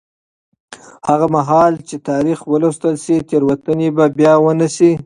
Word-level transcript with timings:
هغه 1.09 1.27
مهال 1.35 1.73
چې 1.87 1.95
تاریخ 2.09 2.39
ولوستل 2.51 2.95
شي، 3.03 3.15
تېروتنې 3.29 3.89
به 3.95 4.05
بیا 4.17 4.33
ونه 4.43 4.67
شي. 4.75 4.91